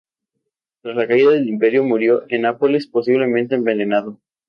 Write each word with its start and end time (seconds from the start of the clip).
Tras 0.81 0.95
la 0.95 1.07
caída 1.07 1.29
del 1.29 1.47
imperio, 1.47 1.83
murió 1.83 2.23
en 2.29 2.41
Nápoles, 2.41 2.87
posiblemente 2.87 3.53
envenenado. 3.53 4.19